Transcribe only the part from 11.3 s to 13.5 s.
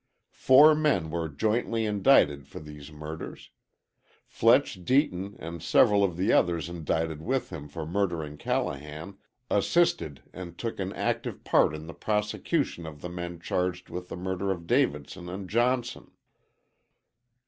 part in the prosecution of the men